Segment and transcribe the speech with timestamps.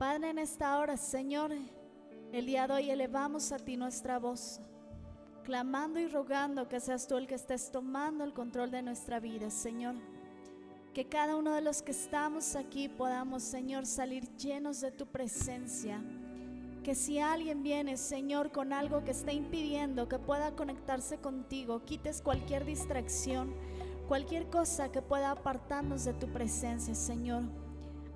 [0.00, 1.52] Padre, en esta hora, Señor,
[2.32, 4.58] el día de hoy elevamos a ti nuestra voz,
[5.44, 9.50] clamando y rogando que seas tú el que estés tomando el control de nuestra vida,
[9.50, 9.96] Señor.
[10.94, 16.02] Que cada uno de los que estamos aquí podamos, Señor, salir llenos de tu presencia.
[16.82, 22.22] Que si alguien viene, Señor, con algo que está impidiendo que pueda conectarse contigo, quites
[22.22, 23.54] cualquier distracción,
[24.08, 27.59] cualquier cosa que pueda apartarnos de tu presencia, Señor.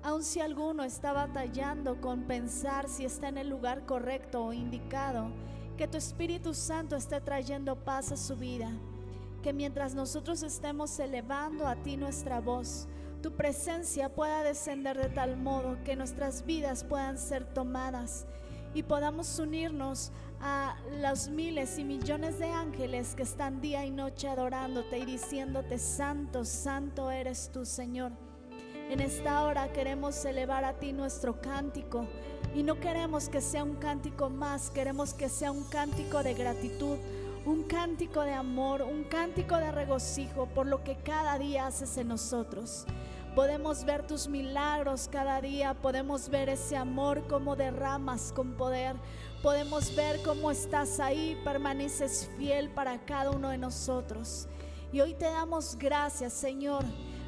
[0.05, 5.31] Aun si alguno está batallando con pensar si está en el lugar correcto o indicado,
[5.77, 8.71] que tu Espíritu Santo esté trayendo paz a su vida.
[9.41, 12.87] Que mientras nosotros estemos elevando a ti nuestra voz,
[13.23, 18.27] tu presencia pueda descender de tal modo que nuestras vidas puedan ser tomadas
[18.75, 24.27] y podamos unirnos a los miles y millones de ángeles que están día y noche
[24.27, 28.11] adorándote y diciéndote, Santo, Santo eres tú, Señor.
[28.87, 32.05] En esta hora queremos elevar a ti nuestro cántico
[32.53, 36.97] y no queremos que sea un cántico más, queremos que sea un cántico de gratitud,
[37.45, 42.09] un cántico de amor, un cántico de regocijo por lo que cada día haces en
[42.09, 42.85] nosotros.
[43.33, 48.95] Podemos ver tus milagros cada día, podemos ver ese amor como derramas con poder,
[49.41, 54.47] podemos ver cómo estás ahí, permaneces fiel para cada uno de nosotros.
[54.93, 56.85] Y hoy te damos gracias, Señor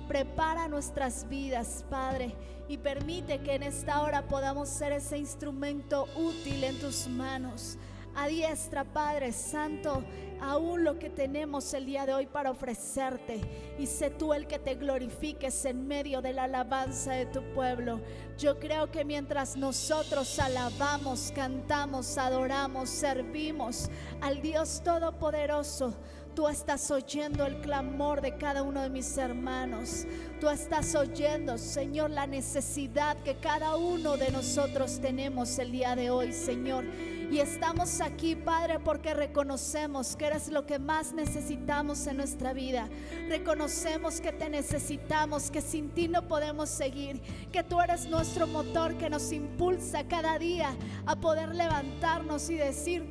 [0.08, 2.33] Prepara nuestras vidas, Padre,
[2.69, 7.77] y permite que en esta hora podamos ser ese instrumento útil en tus manos.
[8.16, 10.03] Adiestra, Padre Santo,
[10.41, 13.41] aún lo que tenemos el día de hoy para ofrecerte.
[13.77, 18.02] Y sé tú el que te glorifiques en medio de la alabanza de tu pueblo.
[18.38, 23.89] Yo creo que mientras nosotros alabamos, cantamos, adoramos, servimos
[24.21, 25.94] al Dios Todopoderoso,
[26.38, 30.05] Tú estás oyendo el clamor de cada uno de mis hermanos.
[30.39, 36.11] Tú estás oyendo, Señor, la necesidad que cada uno de nosotros tenemos el día de
[36.11, 36.85] hoy, Señor.
[37.31, 42.87] Y estamos aquí, Padre, porque reconocemos que eres lo que más necesitamos en nuestra vida.
[43.27, 47.20] Reconocemos que te necesitamos, que sin ti no podemos seguir,
[47.52, 50.70] que tú eres nuestro motor que nos impulsa cada día
[51.08, 53.03] a poder levantarnos y decir,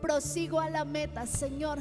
[0.00, 1.80] prosigo a la meta, Señor.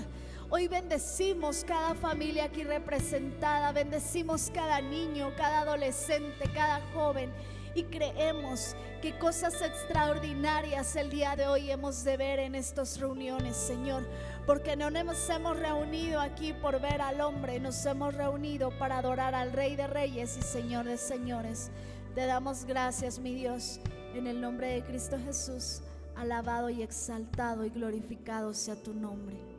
[0.56, 7.34] Hoy bendecimos cada familia aquí representada, bendecimos cada niño, cada adolescente, cada joven
[7.74, 13.56] y creemos que cosas extraordinarias el día de hoy hemos de ver en estas reuniones,
[13.58, 14.08] Señor,
[14.46, 19.34] porque no nos hemos reunido aquí por ver al hombre, nos hemos reunido para adorar
[19.34, 21.72] al Rey de Reyes y Señor de Señores.
[22.14, 23.80] Te damos gracias, mi Dios,
[24.14, 25.82] en el nombre de Cristo Jesús,
[26.16, 29.53] alabado y exaltado y glorificado sea tu nombre.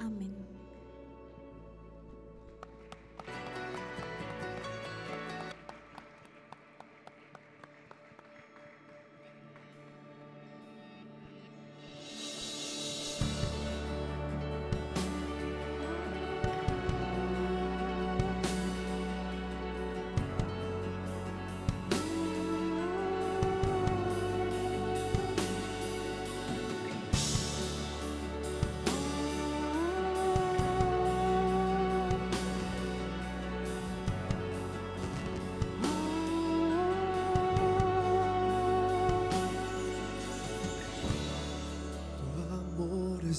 [0.00, 0.49] Amin.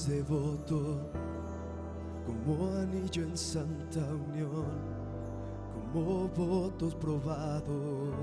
[0.05, 0.25] Amén.
[0.25, 0.99] devoto,
[2.25, 4.65] como anillo en santa unión,
[5.73, 8.13] como votos probados,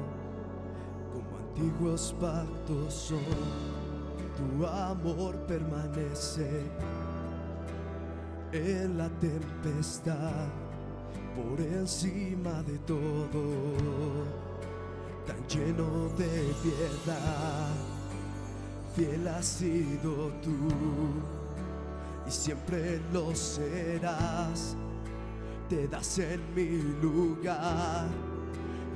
[1.13, 3.19] como antiguos pactos son.
[4.37, 6.63] Tu amor permanece
[8.53, 10.47] en la tempestad,
[11.35, 14.25] por encima de todo,
[15.27, 17.69] tan lleno de piedad.
[18.95, 21.38] Fiel has sido tú
[22.29, 24.77] y siempre lo serás.
[25.69, 28.07] Te das en mi lugar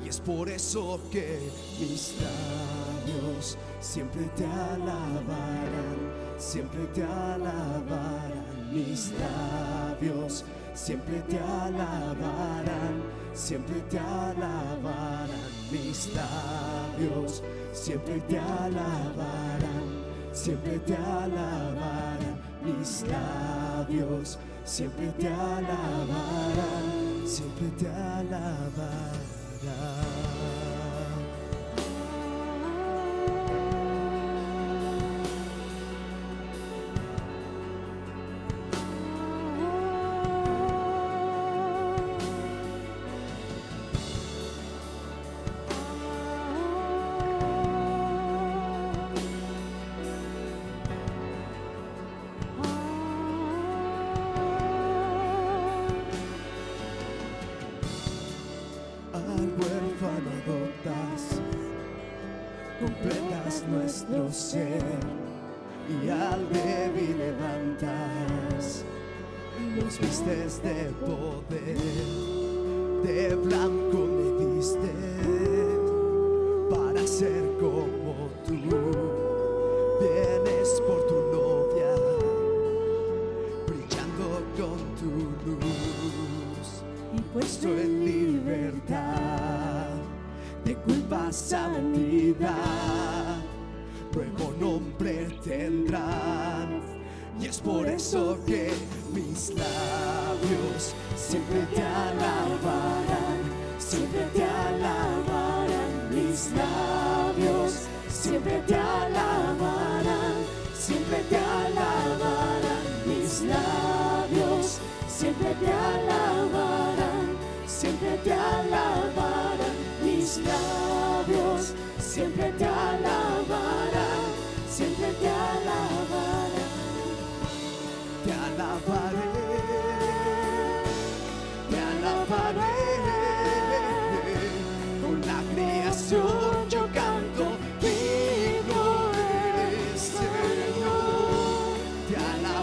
[0.04, 1.50] y es por eso que
[1.80, 5.98] mis labios siempre te alabarán,
[6.38, 10.44] siempre te alabarán mis labios.
[10.74, 13.02] Siempre te alabarán,
[13.34, 15.28] siempre te alabarán
[15.70, 17.42] mis labios,
[17.74, 19.84] siempre te alabarán,
[20.32, 22.31] siempre te alabarán
[22.64, 28.82] mis labios siempre te alabarán, siempre te alabarán.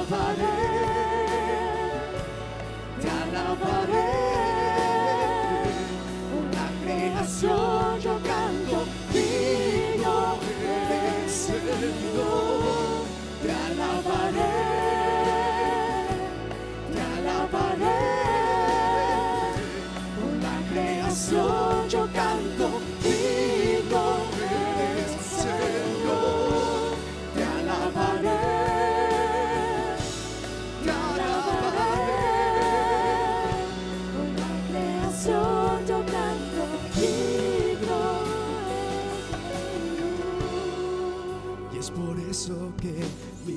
[0.09, 0.58] Father.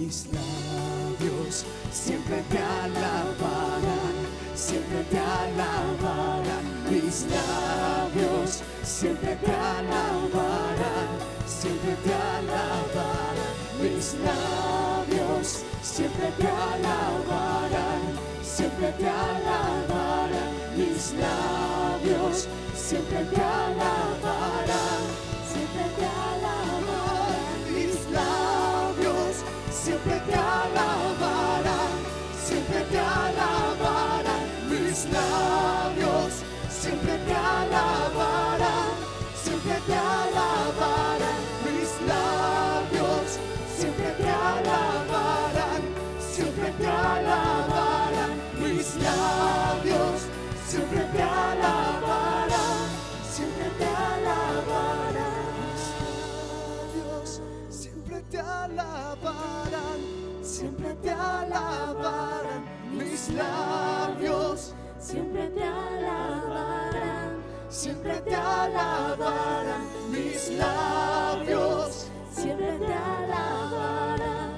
[0.02, 4.16] Mis labios siempre te alabarán,
[4.54, 6.64] siempre te alabarán.
[6.90, 11.10] Mis labios siempre te alabarán,
[11.46, 13.52] siempre te alabarán.
[13.80, 18.02] Mis labios siempre te alabarán,
[18.42, 20.50] siempre te alabarán.
[20.76, 25.01] Mis labios siempre te alabarán,
[32.92, 34.44] te alabarán.
[34.68, 36.32] Mis labios
[36.68, 38.92] siempre te alabarán,
[39.42, 41.40] siempre te alabarán.
[41.64, 43.38] Mis labios
[43.76, 45.82] siempre te alabarán,
[46.20, 48.30] siempre te alabarán.
[48.60, 50.18] Mis labios
[50.68, 52.88] siempre te alabarán,
[53.34, 55.32] siempre te alabarán.
[57.70, 60.00] Siempre te alabarán,
[60.42, 62.71] siempre te alabarán.
[63.22, 67.36] Mis labios siempre te alabarán
[67.68, 69.86] siempre te alabarán.
[70.10, 74.50] Mis labios siempre te alabarán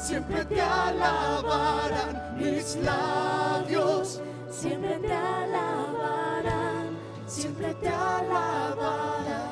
[0.00, 2.36] siempre te alabarán.
[2.38, 4.20] Mis labios
[4.52, 9.51] siempre te alabarán siempre te alabarán.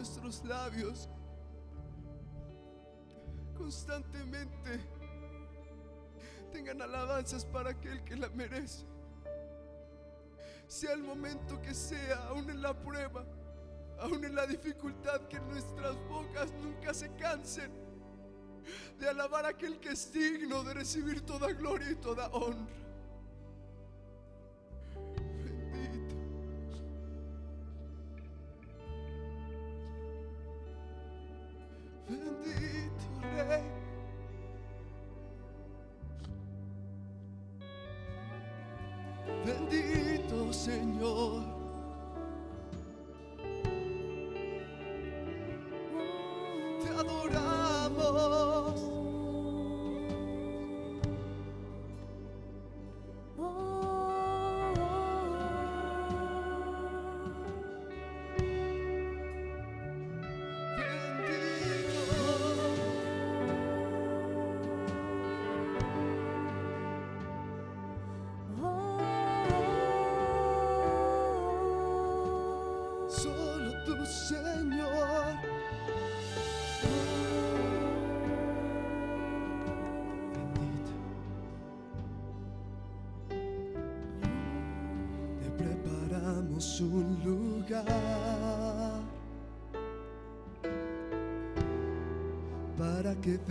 [0.00, 1.10] Nuestros labios
[3.54, 4.80] constantemente
[6.50, 8.86] tengan alabanzas para aquel que la merece.
[10.66, 13.26] Sea el momento que sea, aún en la prueba,
[13.98, 17.70] aún en la dificultad, que nuestras bocas nunca se cansen
[18.98, 22.89] de alabar a aquel que es digno de recibir toda gloria y toda honra.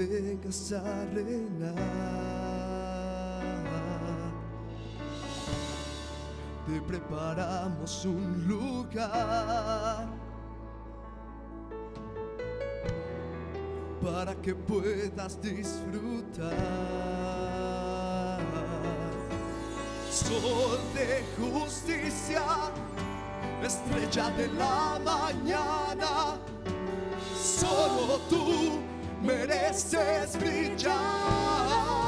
[0.06, 1.76] vengas a reinar.
[6.66, 10.08] Te preparamos un lugar
[14.02, 16.54] para que puedas disfrutar.
[20.12, 22.44] Sol de justicia,
[23.64, 26.38] estrella de la mañana,
[27.36, 28.69] solo tú
[29.30, 31.99] mereces brillar.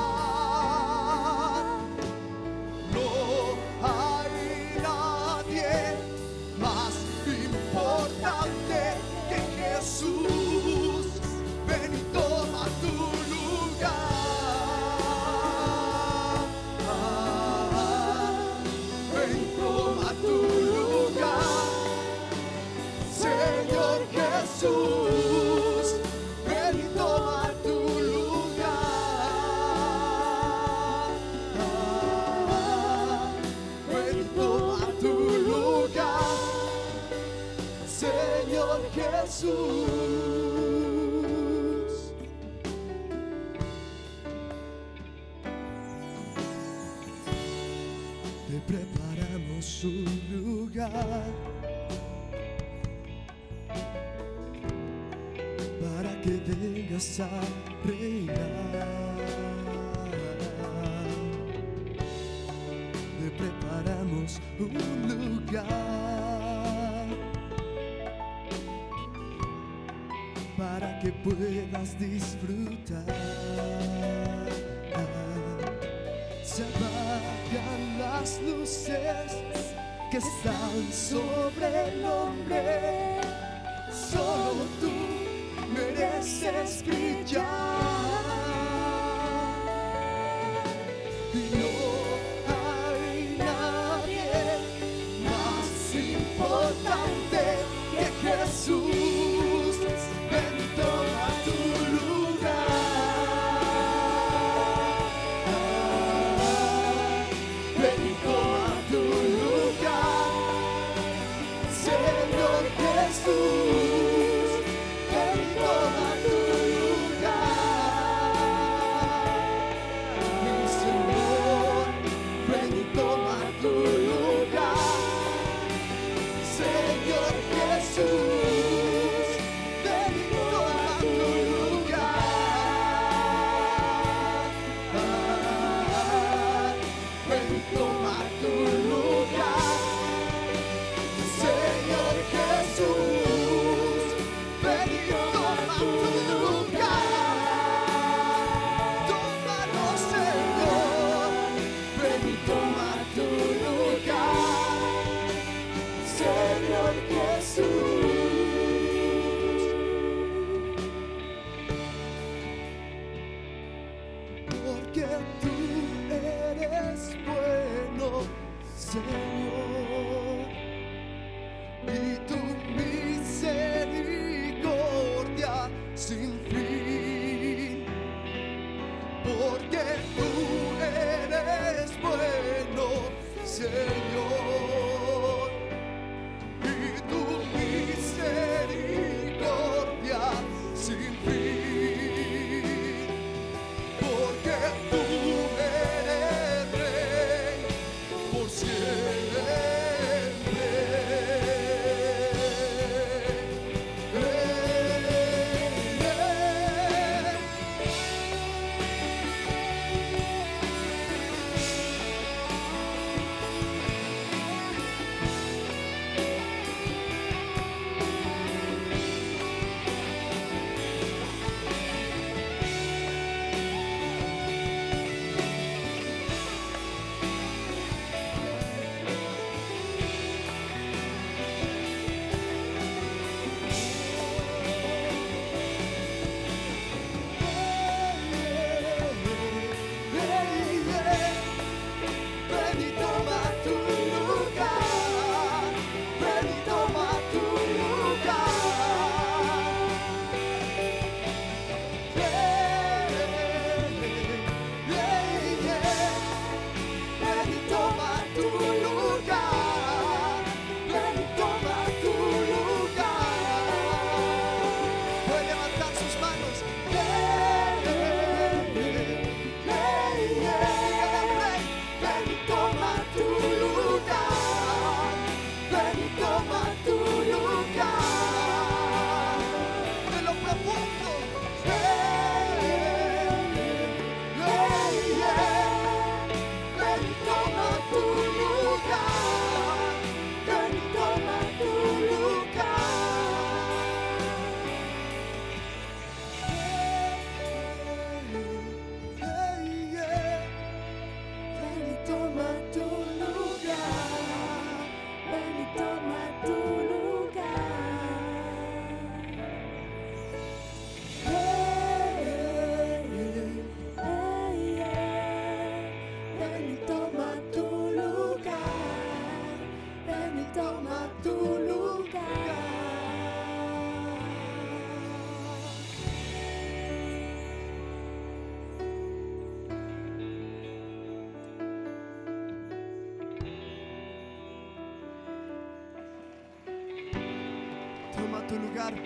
[91.33, 91.70] You know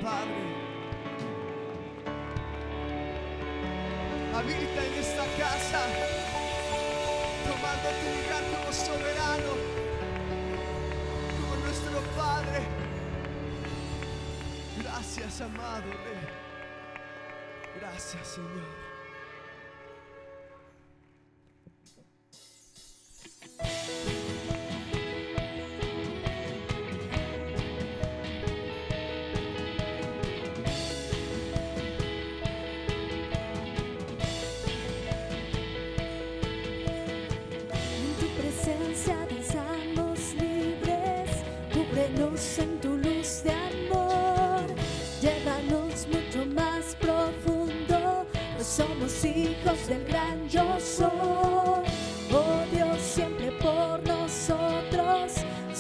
[0.02, 0.66] Padre.
[4.36, 5.82] Habita en esta casa,
[7.48, 9.52] tomando tu lugar como soberano,
[11.40, 12.60] como nuestro Padre.
[14.82, 15.92] Gracias, amado
[17.80, 18.85] Gracias, Señor.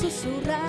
[0.09, 0.64] susurrar.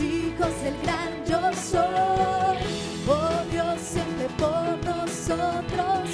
[0.00, 2.58] hijos del gran yo soy.
[3.08, 6.08] Oh Dios, siempre por nosotros,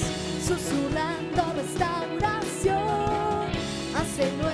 [0.46, 3.46] susurrando restauración.
[3.96, 4.51] Hace nuevo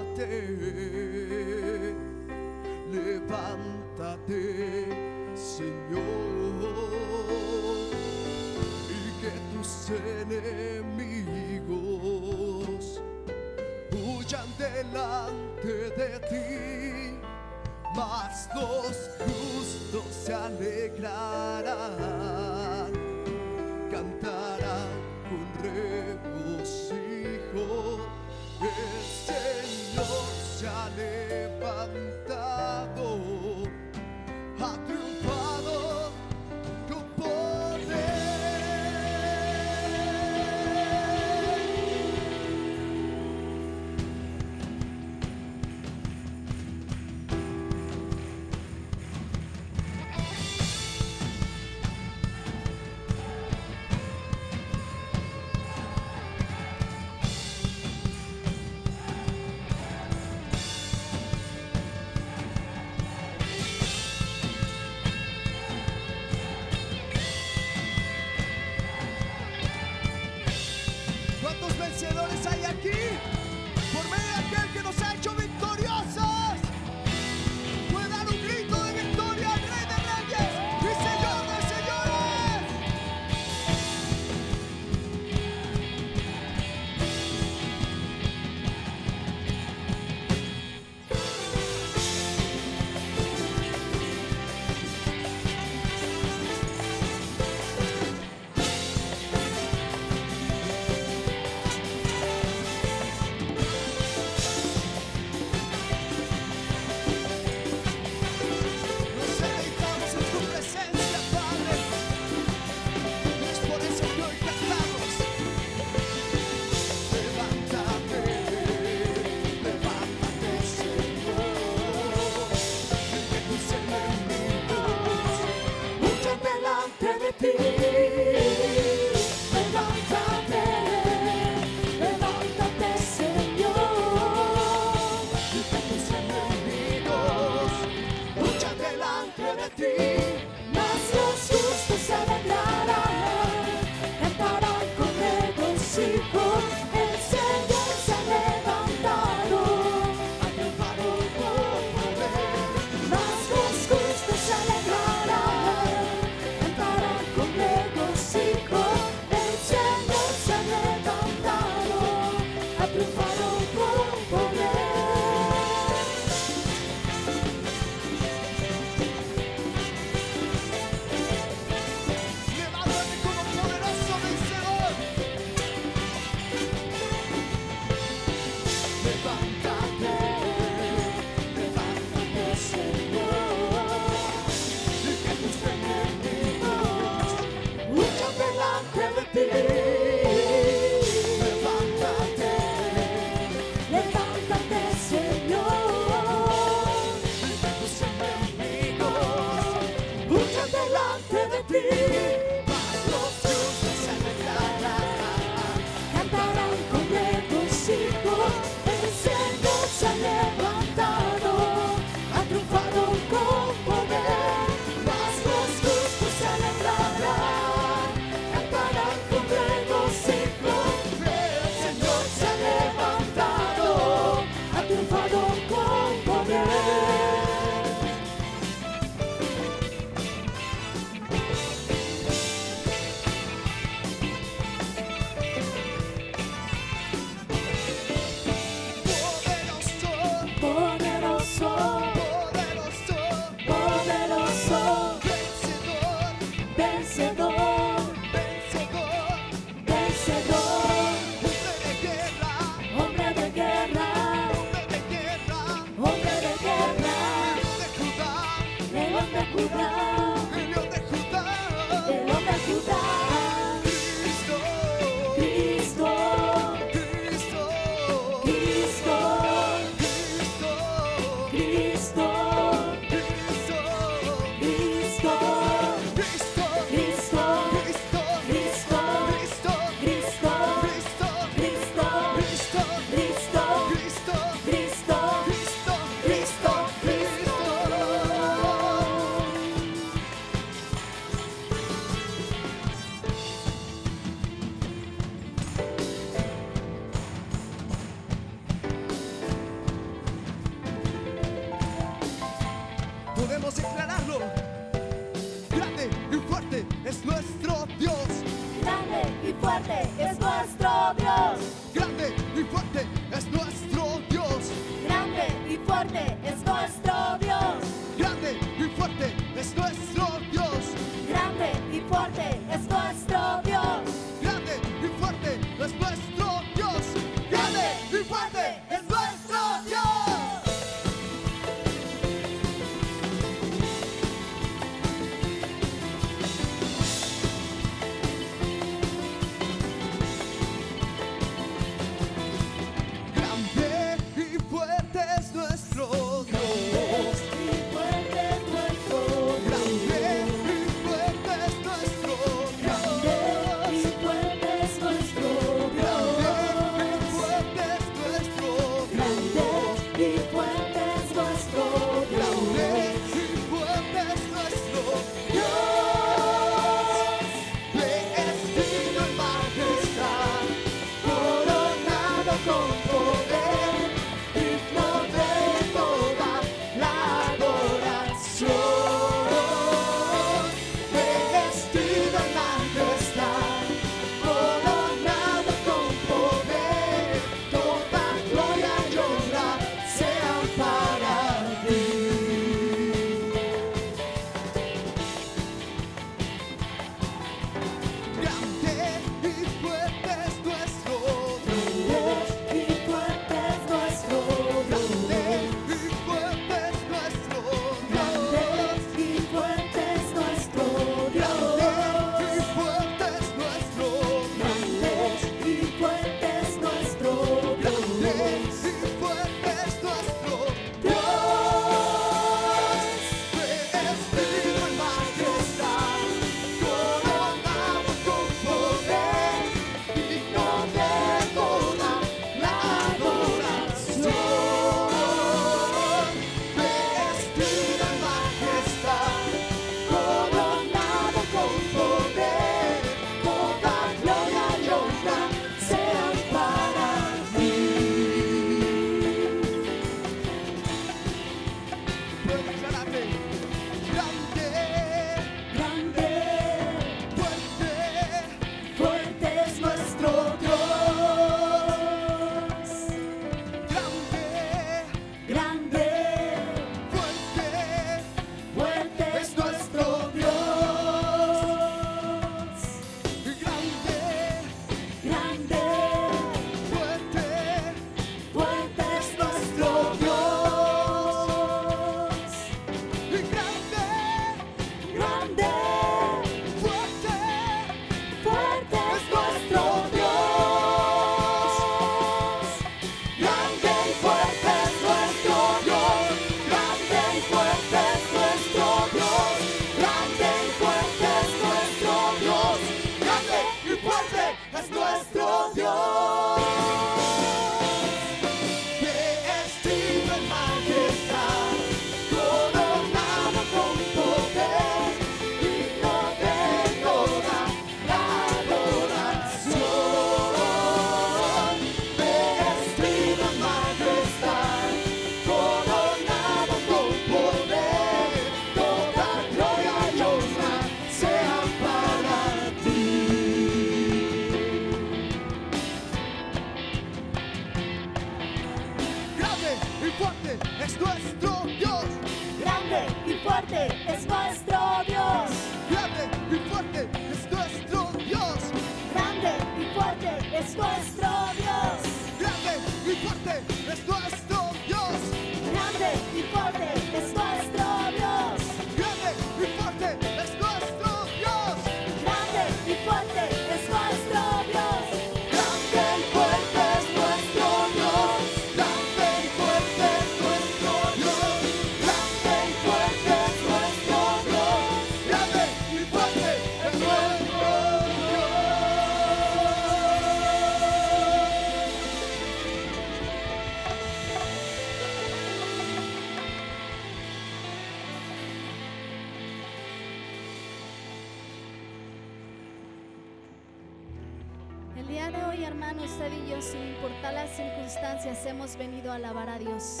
[598.60, 600.00] hemos venido a alabar a Dios.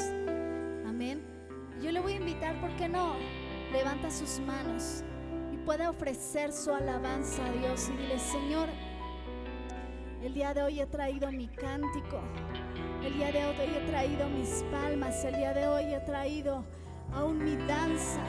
[0.86, 1.22] Amén.
[1.80, 3.14] Yo le voy a invitar, ¿por qué no?
[3.72, 5.02] Levanta sus manos
[5.50, 8.68] y pueda ofrecer su alabanza a Dios y dile, Señor,
[10.22, 12.20] el día de hoy he traído mi cántico,
[13.02, 16.62] el día de hoy he traído mis palmas, el día de hoy he traído
[17.14, 18.20] aún mi danza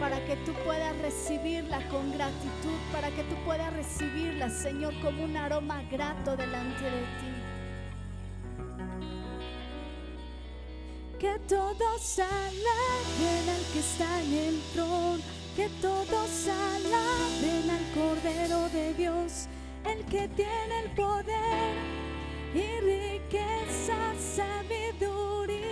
[0.00, 5.36] para que tú puedas recibirla con gratitud, para que tú puedas recibirla, Señor, como un
[5.36, 7.31] aroma grato delante de ti.
[11.22, 15.22] que todos alaben al que está en el trono,
[15.54, 19.46] que todos alaben al Cordero de Dios,
[19.84, 21.76] el que tiene el poder
[22.52, 23.96] y riqueza,
[24.34, 25.71] sabiduría.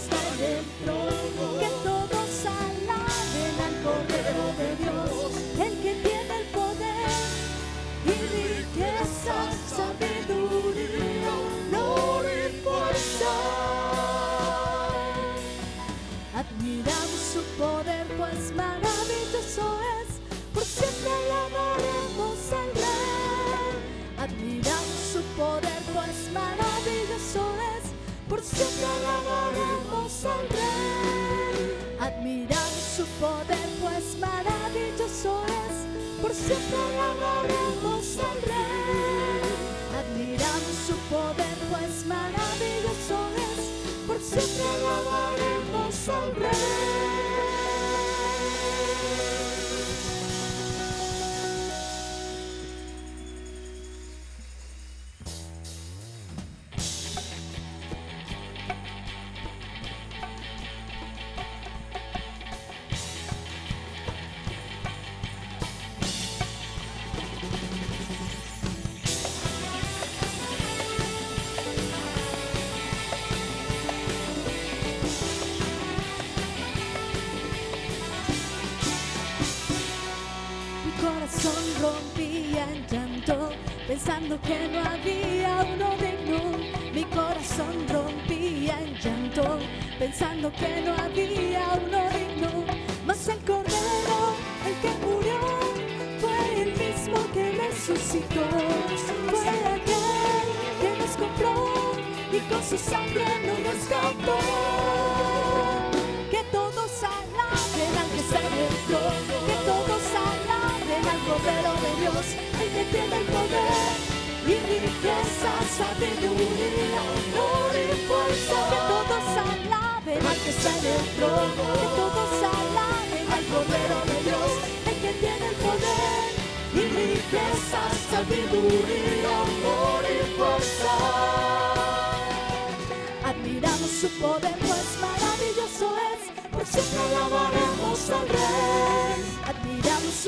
[0.00, 1.79] standing en el trono.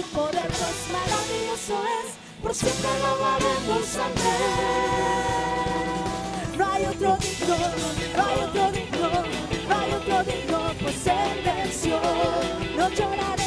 [0.03, 2.09] su poder, pues maravilloso es,
[2.43, 4.15] por siempre alabaremos a él.
[6.59, 7.57] No hay otro digno,
[8.17, 9.09] no hay otro digno,
[9.69, 12.01] no hay otro digno, pues él venció,
[12.77, 13.42] no lloraré.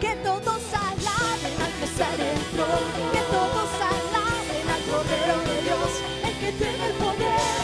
[0.00, 2.64] Que todos alaben al que está dentro,
[3.12, 5.90] que todos alaben al Cordero de Dios,
[6.24, 7.60] el que tiene el poder,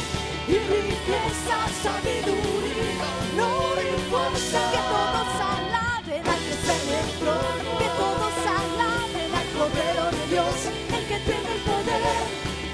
[0.48, 3.08] y riqueza, sabiduría,
[3.38, 4.60] no renforte.
[4.74, 7.32] Que todos alaben al que está dentro,
[7.80, 10.56] que todos alaben al Cordero de Dios,
[10.96, 12.24] el que tiene el poder,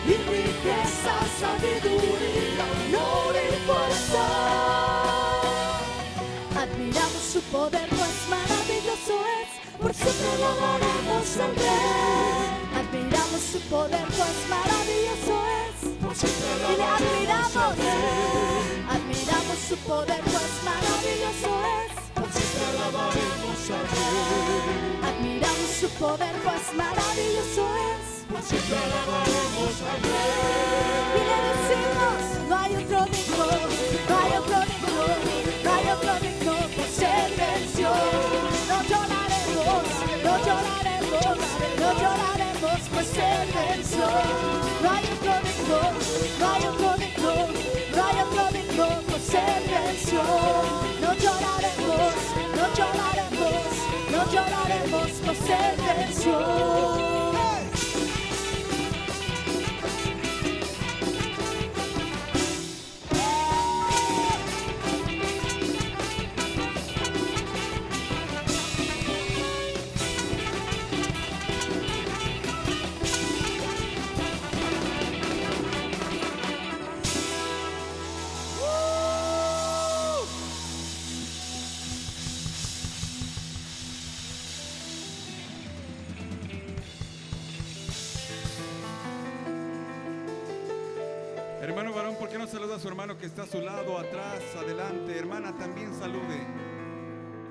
[0.07, 3.98] y riqueza, sabiduría, no renforte.
[7.29, 7.37] Al al.
[7.37, 9.51] Admiramos su poder, pues maravilloso es,
[9.81, 12.57] por siempre alabaremos al Rey.
[12.79, 15.77] Admiramos su poder, pues maravilloso es.
[15.85, 17.77] Y le admiramos,
[18.89, 21.93] admiramos su poder, pues maravilloso es.
[25.05, 28.05] Admiramos su poder, pues maravilloso es.
[31.15, 33.47] Y le decimos, no hay otro digno,
[34.09, 35.48] no hay otro digno,
[56.31, 56.88] venció.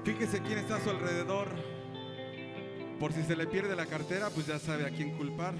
[0.07, 1.49] Fíjese quién está a su alrededor.
[2.97, 5.53] Por si se le pierde la cartera, pues ya sabe a quién culpar.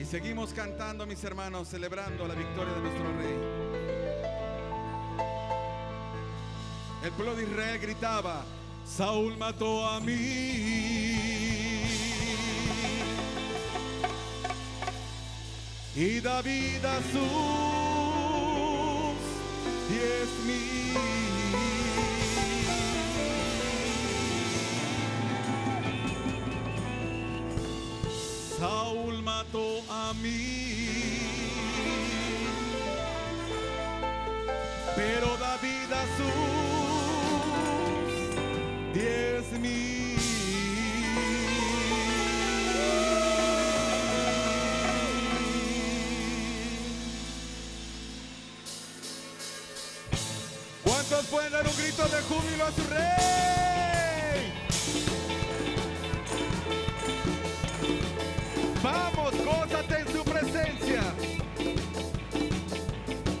[0.00, 3.38] Y seguimos cantando, mis hermanos, celebrando la victoria de nuestro rey.
[7.04, 8.44] El pueblo de Israel gritaba,
[8.96, 10.14] Saúl mató a mí.
[15.94, 17.20] Y David a sus
[19.88, 20.96] diez mil.
[28.58, 30.50] Saúl mató a mí.
[34.96, 35.39] Pero
[51.30, 54.52] pueden dar un grito de júbilo a su rey?
[58.82, 61.02] Vamos, gózate en su presencia.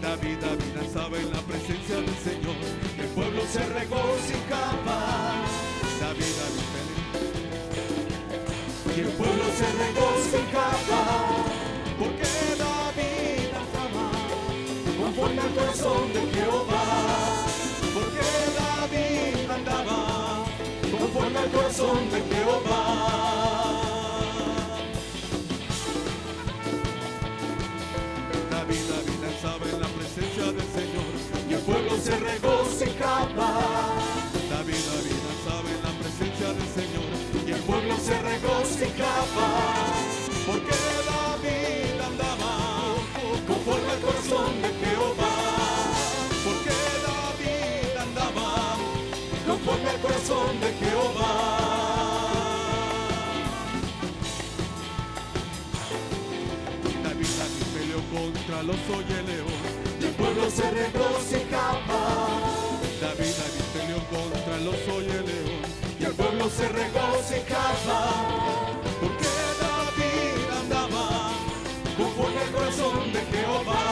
[0.00, 2.54] David, David danzaba en la presencia del Señor.
[2.96, 5.44] El pueblo se regocijaba.
[6.00, 6.70] David, David.
[8.96, 11.02] Y el pueblo se regocijaba.
[11.98, 14.10] Porque David danzaba
[14.96, 17.09] conforme al corazón de Jehová.
[21.20, 23.80] Conforme al corazón de Jehová.
[28.50, 31.12] David, David danzaba en la presencia del Señor
[31.48, 33.50] y el pueblo se regocijaba.
[34.48, 37.10] David, David danzaba en la presencia del Señor
[37.46, 39.48] y el pueblo se regocijaba.
[40.46, 40.76] Porque
[41.10, 42.52] David andaba
[43.46, 45.34] conforme al corazón de Jehová.
[46.44, 46.74] Porque
[47.06, 48.76] David andaba
[49.46, 50.89] conforme al corazón de Jehová.
[58.62, 59.60] Los y el león
[60.00, 62.00] y el pueblo se regocijaba.
[63.00, 65.62] David, David peleó contra los y el león
[65.98, 68.00] y el pueblo se regocijaba.
[69.00, 69.30] Porque
[69.64, 71.32] David andaba
[71.96, 73.82] conforme al corazón de Jehová.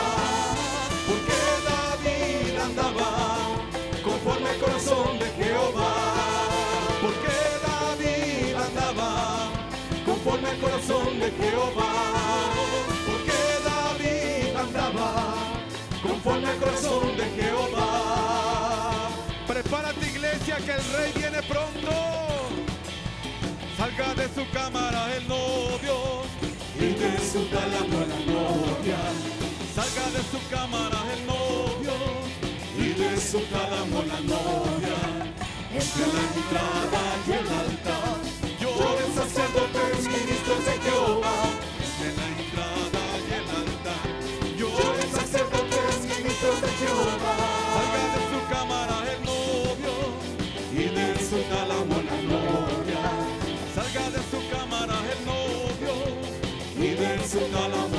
[1.09, 1.39] Porque
[1.69, 3.11] David andaba
[4.05, 5.95] conforme al corazón de Jehová.
[7.01, 9.51] Porque David andaba
[10.05, 12.28] conforme al corazón de Jehová.
[17.01, 19.09] De Jehová.
[19.47, 21.93] Prepárate iglesia que el rey viene pronto.
[23.77, 26.23] Salga de su cámara el novio
[26.79, 28.99] y de su talando a la novia.
[29.75, 31.95] Salga de su cámara el novio
[32.77, 34.99] y de su cálamo la novia.
[35.73, 38.19] Entre la entrada y el altar,
[38.61, 41.58] lloren sacerdotes, ministros de Jehová.
[46.79, 49.95] Salga de su cámara el novio
[50.73, 53.03] y de su cálamo la novia.
[53.75, 55.95] Salga de su cámara el novio
[56.77, 57.98] y de su cálamo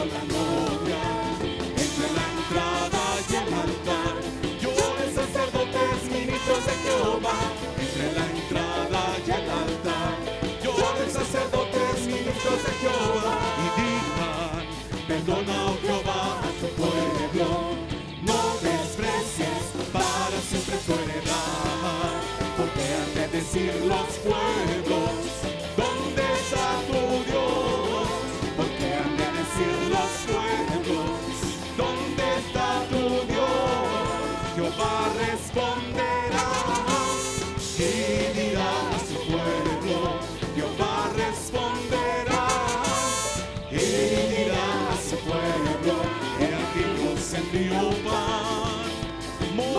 [23.50, 25.12] han de decir los pueblos,
[25.76, 28.08] ¿dónde está tu Dios?
[28.56, 31.10] Porque han de decir los pueblos,
[31.78, 33.90] ¿dónde está tu Dios?
[34.56, 36.50] Jehová responderá.
[37.78, 39.98] Y dirá a su pueblo,
[40.56, 42.48] Jehová responderá.
[43.72, 43.74] Y
[44.36, 45.96] dirá a su pueblo,
[46.40, 46.84] he aquí
[47.14, 48.29] os envío pan,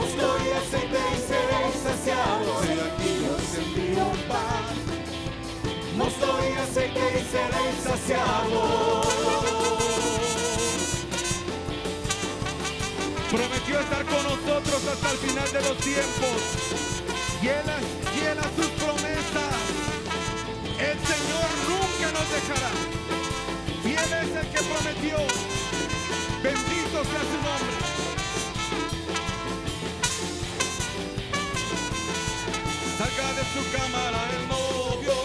[0.09, 4.75] y aceite y seréis saciados, he aquí os envío pan,
[5.97, 9.07] mosto y aceite y seréis saciados.
[13.31, 16.39] Prometió estar con nosotros hasta el final de los tiempos.
[17.43, 17.77] Llena,
[18.17, 19.55] llena sus promesas.
[20.81, 22.73] El Señor nunca nos dejará.
[23.83, 25.17] Fiel es el que prometió.
[26.43, 27.90] Bendito sea su nombre.
[33.53, 35.17] Su cámara el novio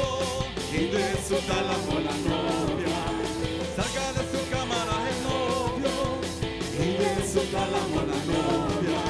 [0.74, 3.00] y de su tálamo la novia.
[3.76, 5.96] Salga de su cámara el novio
[6.74, 9.02] y de su tálamo la novia.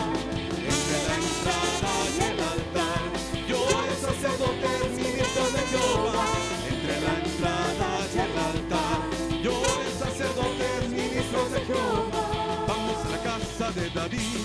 [0.72, 3.04] Entre la entrada y el altar,
[3.48, 6.28] yo el sacerdote, ministro de Jehová.
[6.72, 9.00] Entre la entrada y el altar,
[9.44, 9.56] yo
[9.86, 12.66] el sacerdote, ministro de Jehová.
[12.68, 14.40] Vamos a la casa de David,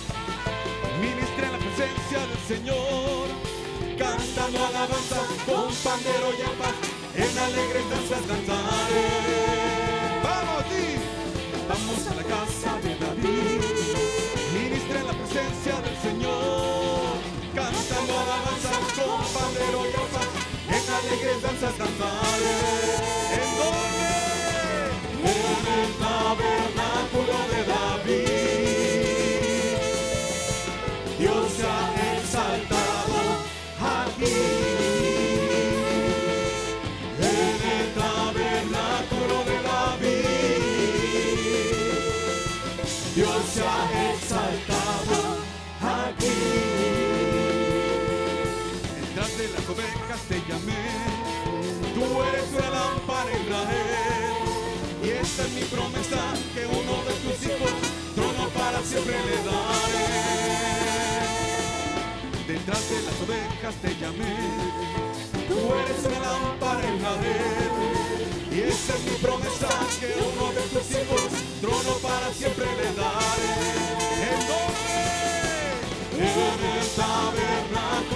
[1.01, 3.50] ministre en la presencia del Señor.
[4.11, 6.71] Cantando alabanza con pandero y arpa,
[7.15, 9.07] en alegres danzas cantaré.
[10.25, 10.87] Vamos, sí.
[11.69, 13.00] Vamos a la casa de
[56.55, 57.73] que uno de tus hijos,
[58.15, 60.11] trono para siempre le daré.
[62.49, 64.37] Detrás de las ovejas te llamé,
[65.49, 67.73] tú eres la lámpara Israel.
[68.51, 69.69] Y esta es mi promesa,
[70.01, 71.23] que uno de tus hijos,
[71.61, 73.55] trono para siempre le daré.
[74.31, 74.91] ¿En dónde?
[76.19, 78.10] En el tabernáculo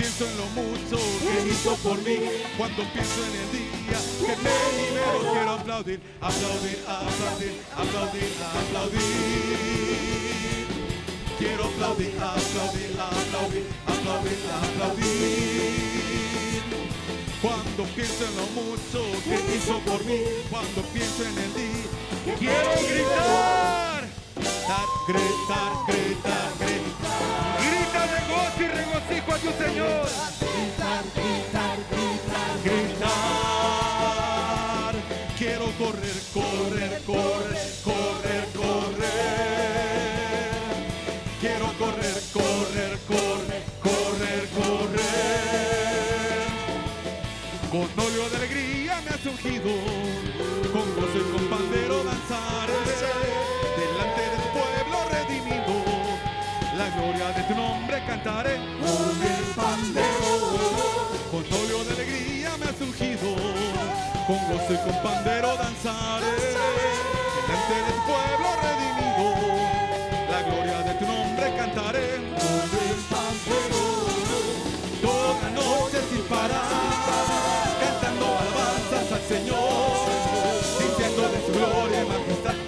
[0.00, 2.16] pienso en lo mucho que hizo por mí,
[2.56, 9.02] cuando pienso en el día que me libero, quiero aplaudir, aplaudir, aplaudir, aplaudir, aplaudir.
[11.38, 15.90] Quiero aplaudir, aplaudir, aplaudir, aplaudir, aplaudir.
[17.42, 22.70] Cuando pienso en lo mucho que hizo por mí, cuando pienso en el día, quiero
[22.88, 24.08] gritar,
[25.06, 27.59] gritar, gritar, gritar,
[28.58, 30.06] y regocijo a tu Señor.
[30.40, 33.10] Gritar, gritar, gritar, gritar.
[35.38, 39.40] Quiero correr, correr, correr, correr, correr.
[41.40, 45.40] Quiero correr, correr, correr, correr, correr.
[47.70, 49.70] Con novio de alegría me has ungido.
[57.32, 60.32] De tu nombre cantaré, con el pandero,
[61.30, 63.36] con óleo de alegría me has ungido,
[64.26, 66.26] con gozo y con pandero danzaré,
[67.46, 69.26] delante del pueblo redimido,
[70.28, 73.82] la gloria de tu nombre cantaré, con el pandero,
[75.02, 76.66] toda noche sin parar,
[77.80, 80.02] cantando alabanzas al Señor,
[80.80, 82.59] diciendo de su gloria y majestad,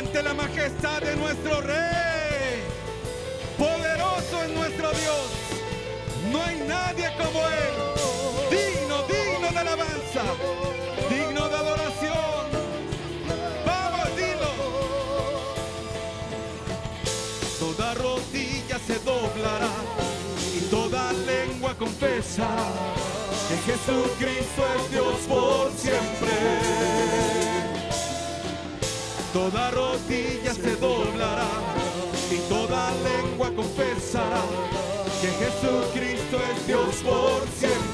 [0.00, 2.62] ante la majestad de nuestro Rey.
[3.58, 5.26] Poderoso es nuestro Dios.
[6.32, 7.74] No hay nadie como Él.
[8.50, 10.22] Digno, digno de alabanza.
[11.10, 12.44] Digno de adoración.
[13.66, 14.52] Vamos, dilo.
[17.58, 19.74] Toda rodilla se doblará
[20.56, 22.70] y toda lengua confesará
[23.48, 25.69] que Jesucristo es Dios por
[33.54, 34.42] confesará
[35.20, 37.89] que Jesucristo es Dios por siempre.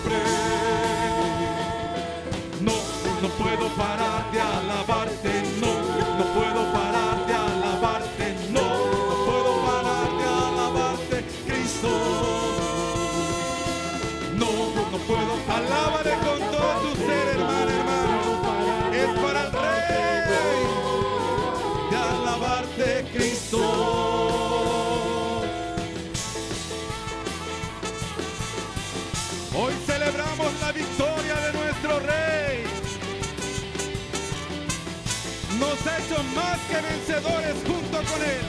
[35.88, 38.46] Ha hecho más que vencedores junto con Él.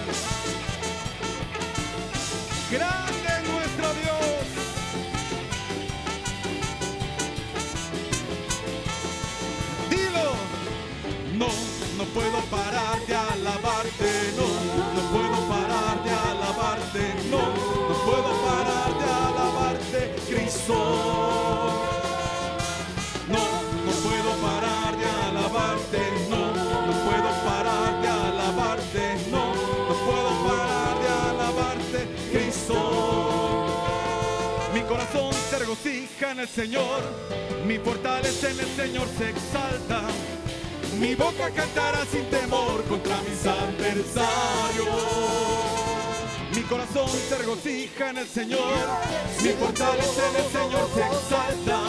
[2.71, 4.43] Grande es nuestro Dios.
[9.89, 10.27] Dilo.
[11.37, 11.49] No,
[11.97, 14.47] no puedo parar de alabarte, no,
[14.95, 17.41] no puedo parar de alabarte, no,
[17.89, 20.77] no puedo parar de alabarte, Cristo.
[23.27, 23.43] No,
[23.85, 26.26] no puedo parar de alabarte,
[35.87, 37.01] regocija en el Señor,
[37.65, 40.01] mi fortaleza en el Señor se exalta.
[40.99, 44.87] Mi boca cantará sin temor contra mis adversarios.
[46.55, 48.73] Mi corazón se regocija en el Señor,
[49.43, 51.79] mi fortaleza en el Señor se exalta.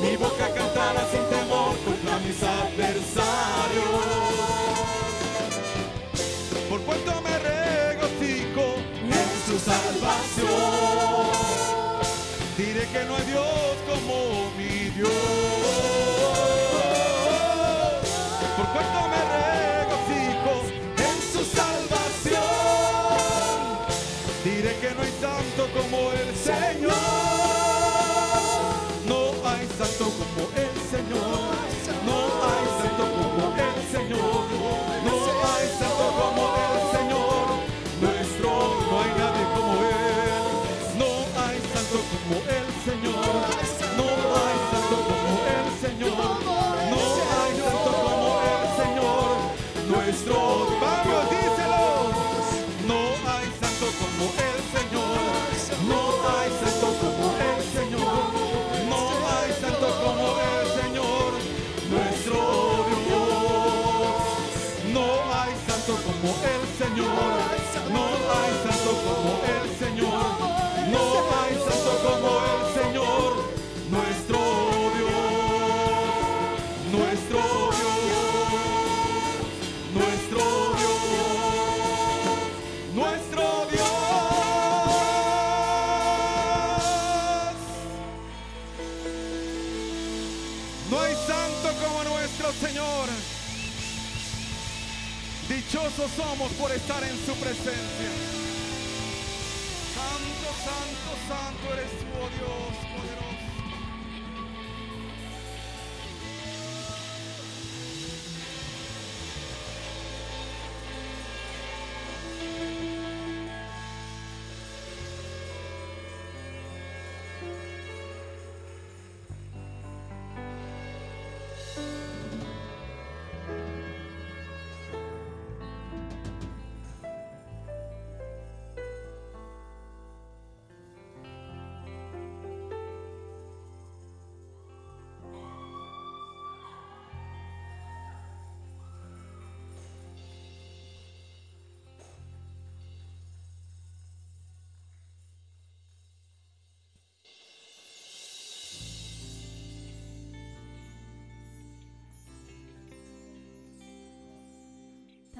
[0.00, 3.92] Mi boca cantará sin temor contra mis adversarios.
[6.68, 11.31] Por cuanto me regocijo en su salvación.
[12.90, 15.08] Que no hay Dios como mi Dios.
[18.56, 20.52] Por cuanto me regocijo
[20.98, 22.42] en su salvación.
[24.44, 27.31] Diré que no hay santo como el Señor.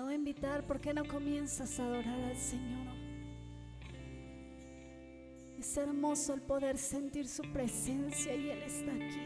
[0.02, 2.92] Voy a invitar, ¿por qué no comienzas a adorar al Señor?
[5.58, 9.20] Es hermoso el poder sentir su presencia y Él está aquí.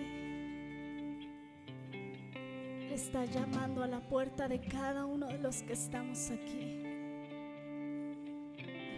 [1.93, 6.83] Él está llamando a la puerta de cada uno de los que estamos aquí.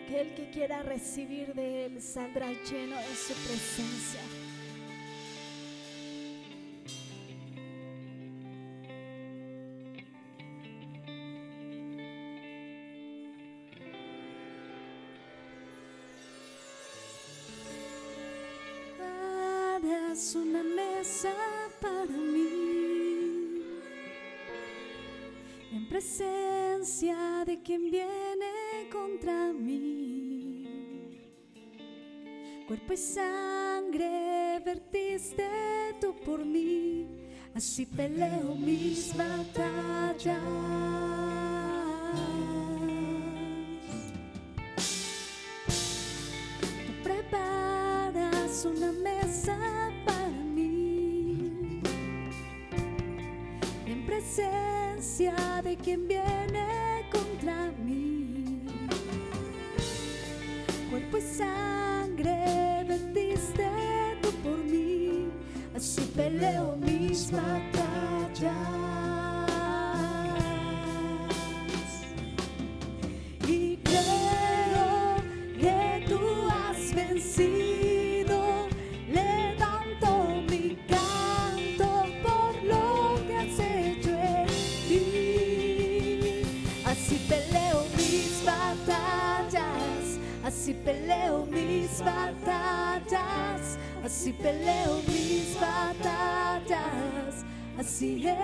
[0.04, 4.37] Aquel que quiera recibir de Él saldrá lleno de su presencia.
[32.90, 35.46] Y sangre vertiste
[36.00, 37.06] tú por mí,
[37.54, 40.40] así peleo mis batallas.
[46.86, 49.58] Tú preparas una mesa
[50.06, 51.82] para mí
[53.86, 56.37] en presencia de quien viene
[97.98, 98.38] así es.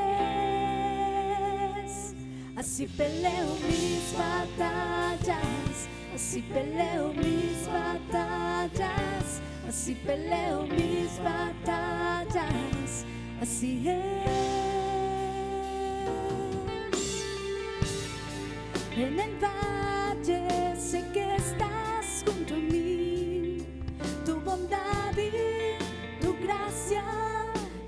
[2.57, 13.05] Así peleo mis batallas, así peleo mis batallas, así peleo mis batallas,
[13.41, 13.95] así es.
[18.97, 23.59] En el valle sé que estás junto a mí,
[24.25, 25.77] tu bondad y
[26.21, 27.05] tu gracia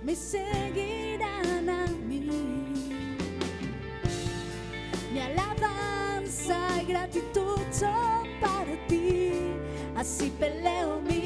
[0.05, 1.06] me seguirán
[7.71, 9.33] son para ti,
[9.97, 11.26] así peleo mis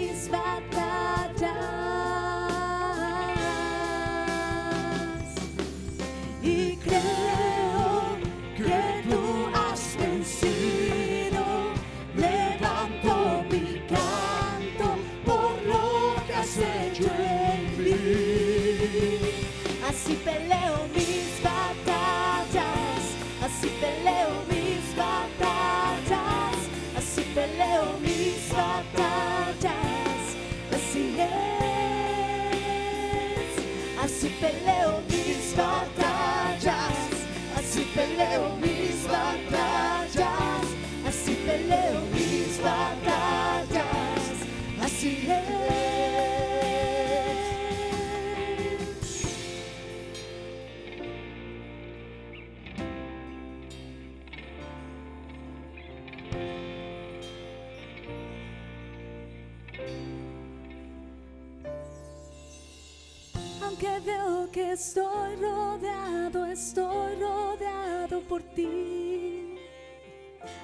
[64.80, 69.56] estoy rodeado, estoy rodeado por ti.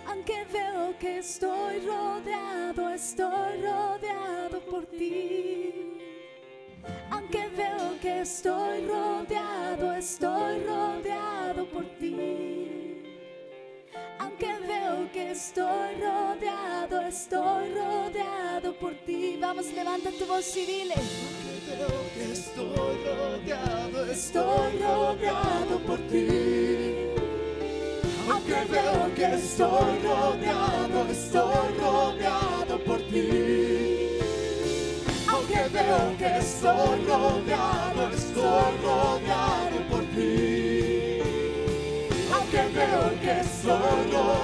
[0.06, 5.98] Aunque veo que estoy rodeado, estoy rodeado por ti.
[7.10, 11.35] Aunque veo que estoy rodeado, estoy rodeado
[15.30, 19.36] estoy rodeado, estoy rodeado por ti.
[19.40, 20.94] Vamos, levanta tu voz y dile.
[21.66, 27.16] Veo que estoy rodeado, Estoy rodeado por ti.
[28.30, 34.18] Aunque veo que estoy rodeado, estoy rodeado por ti.
[35.28, 41.20] Aunque veo que estoy rodeado, estoy rodeado por ti.
[42.32, 44.35] Aunque veo que estoy rodeado,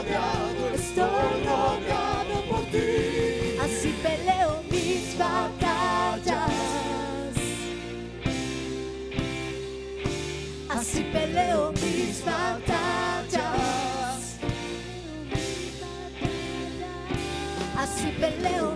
[18.23, 18.72] peleo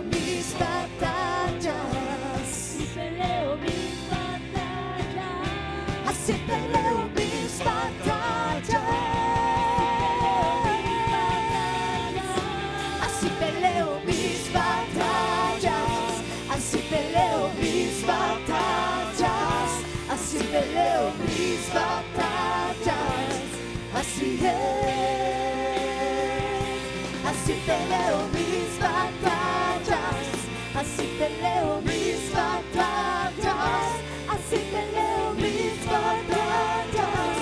[31.17, 33.91] Así peleo mis batallas.
[34.29, 37.37] Así peleo mis batallas.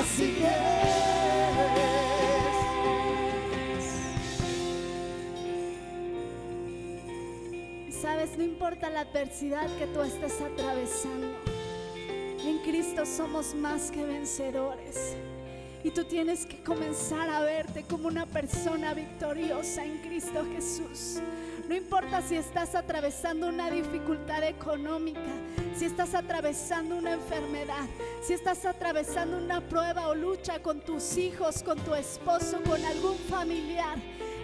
[0.00, 0.28] Así
[7.88, 7.94] es.
[8.00, 11.36] Sabes, no importa la adversidad que tú estés atravesando.
[12.46, 15.16] En Cristo somos más que vencedores.
[15.82, 21.20] Y tú tienes que comenzar a verte como una persona victoriosa en Cristo Jesús.
[21.68, 25.20] No importa si estás atravesando una dificultad económica,
[25.76, 27.86] si estás atravesando una enfermedad,
[28.22, 33.16] si estás atravesando una prueba o lucha con tus hijos, con tu esposo, con algún
[33.16, 33.98] familiar.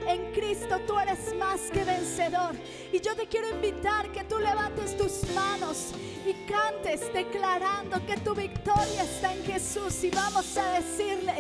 [0.06, 2.54] En Cristo tú eres más que vencedor.
[2.92, 5.92] Y yo te quiero invitar que tú levantes tus manos
[6.24, 10.04] y cantes declarando que tu victoria está en Jesús.
[10.04, 11.34] Y vamos a decirle,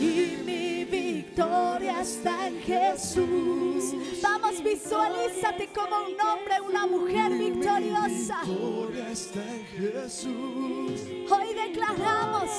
[0.00, 3.94] y mi victoria está en Jesús.
[4.22, 8.42] Vamos, visualízate como un hombre, una mujer victoriosa.
[8.44, 11.00] Victoria está en Jesús.
[11.30, 12.50] Hoy declaramos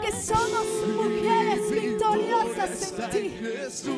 [0.00, 3.30] que somos mujeres victoriosas en ti.
[3.40, 3.94] Jesús.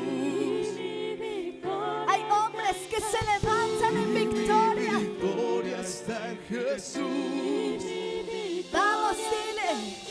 [2.08, 4.98] Hay hombres que se levantan en victoria.
[4.98, 7.84] Victoria está en Jesús.
[8.72, 10.09] Vamos, dile.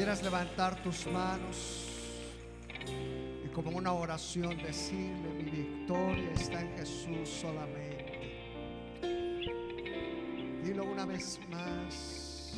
[0.00, 1.84] Pudieras levantar tus manos
[3.44, 8.40] y como una oración decirle, mi victoria está en Jesús solamente.
[10.64, 12.54] Dilo una vez más.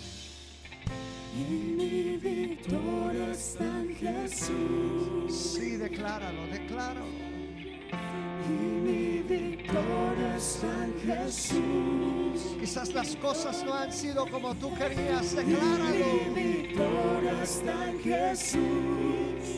[1.35, 5.37] En mi victoria está en Jesús.
[5.37, 7.07] Sí, decláralo, decláralo.
[8.47, 10.72] Y mi victoria está en
[11.07, 12.57] Jesús.
[12.61, 16.35] Quizás las cosas no han sido como tú querías, Mi decláralo.
[16.35, 18.61] victoria está en Jesús.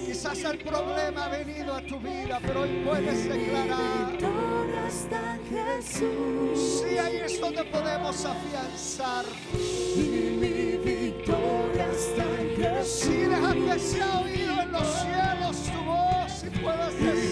[0.06, 4.10] Quizás el problema ha venido a tu vida, pero hoy puedes Mi declarar.
[4.12, 6.82] victoria está Jesús.
[6.82, 9.24] Sí, ahí es donde podemos afianzar.
[9.52, 12.24] Y mi victoria está
[12.56, 13.00] Jesús.
[13.02, 17.23] Sí, deja que sea oído en los cielos tu voz y puedas Mi decir.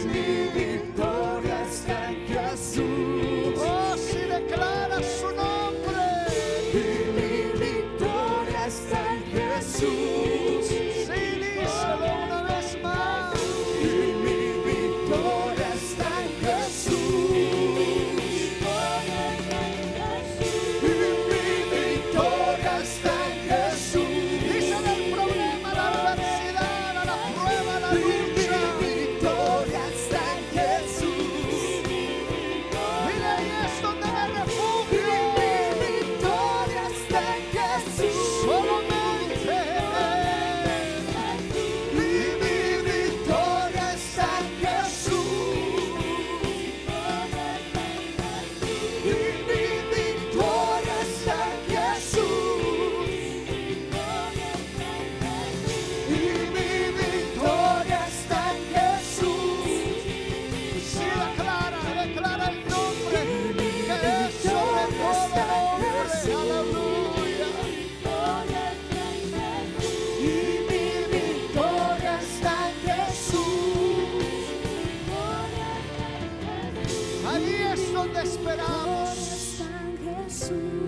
[78.22, 79.62] Esperamos.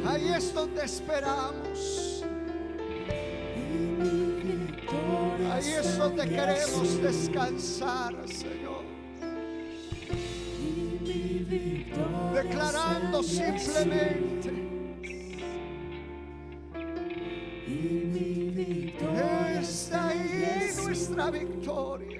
[0.07, 2.25] Ahí es donde esperamos.
[5.53, 8.85] Ahí es donde queremos descansar, Señor.
[12.35, 14.65] Declarando simplemente.
[19.61, 22.14] Está ahí nuestra victoria.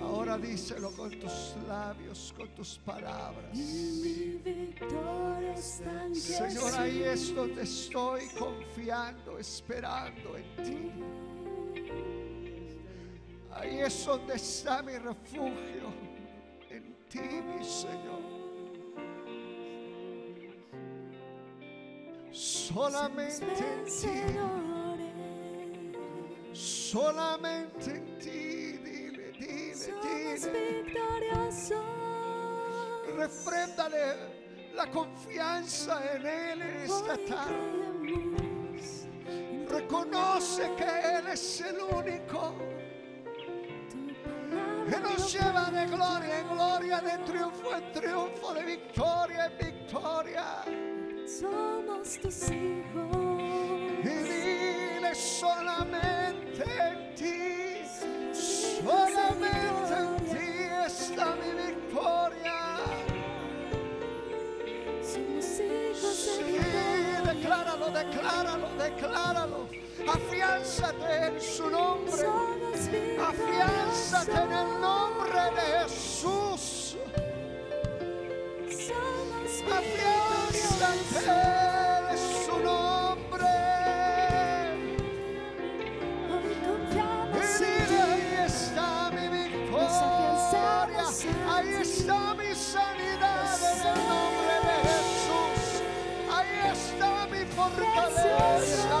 [0.00, 3.50] Ahora díselo con tus labios, con tus palabras.
[3.54, 6.36] Y mi victoria está en Jesús.
[6.36, 10.90] Señor, ahí es donde estoy confiando, esperando en ti.
[13.52, 15.92] Ahí es donde está mi refugio,
[16.70, 18.40] en ti, mi Señor.
[22.32, 24.18] Solamente en ti,
[26.52, 28.49] solamente en ti,
[29.88, 31.78] victoriosos.
[33.16, 34.16] Refréndale
[34.74, 37.80] la confianza en Él en esta tarde.
[39.68, 42.54] Reconoce que Él es el único
[44.88, 50.64] que nos lleva de gloria en gloria, de triunfo en triunfo, de victoria en victoria.
[51.26, 53.16] Somos tus hijos.
[54.02, 57.86] Y dile solamente en ti,
[58.90, 60.50] solamente en ti
[60.86, 62.58] está mi victoria.
[65.02, 65.22] Sí,
[67.24, 69.60] decláralo, decláralo, decláralo.
[70.08, 72.26] Afiánzate en su nombre.
[73.32, 76.96] Afiánzate en el nombre de Jesús.
[79.78, 80.50] Afiánzate
[91.60, 95.82] Ahí está mi sanidad en el nombre de Jesús.
[96.32, 98.96] Ahí está mi fortaleza.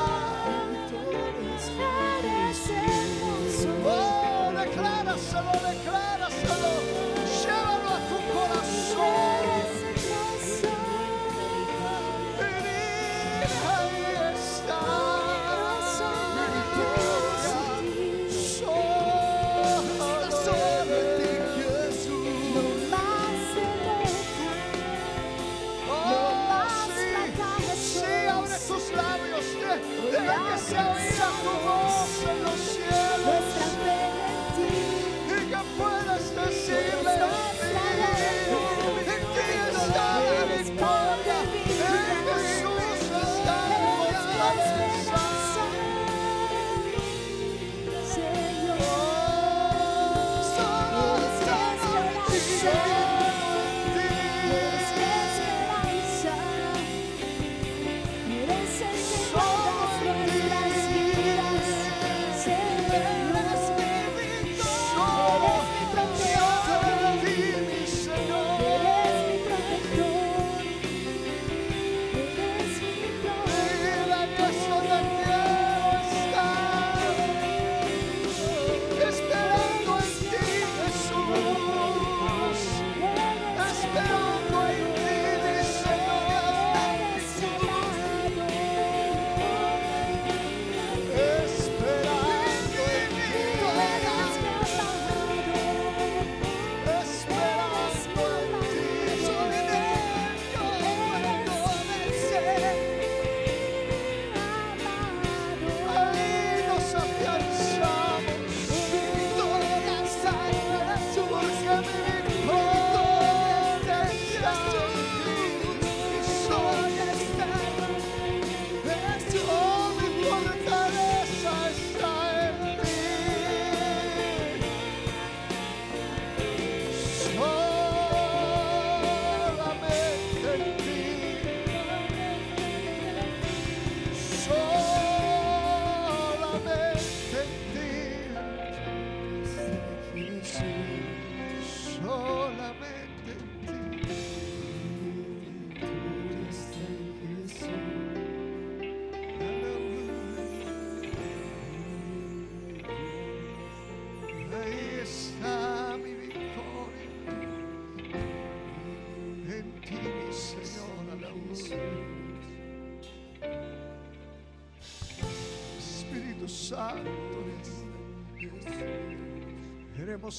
[3.82, 5.99] Oh, decláraselo, decláraselo.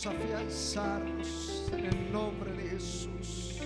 [0.01, 3.59] Queremos afianzarnos en el nombre de Jesús.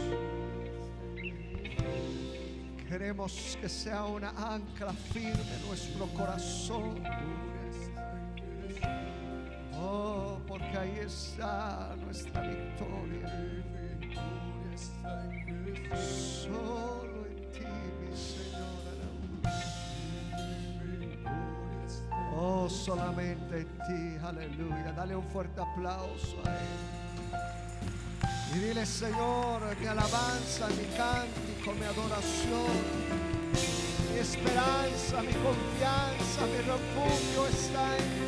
[2.90, 7.02] Queremos que sea una ancla firme nuestro corazón.
[9.76, 13.65] Oh, porque ahí está nuestra victoria.
[22.86, 24.94] Solamente en ti, aleluya.
[24.96, 26.84] Dale un fuerte aplauso a Él.
[28.56, 32.78] Y dile, Señor, mi alabanza, mi cántico, mi adoración,
[34.12, 38.25] mi esperanza, mi confianza, mi refugio está en ti.